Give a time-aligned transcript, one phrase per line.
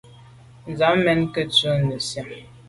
[0.77, 2.29] Sàm mèn ke’ ku’ nesian.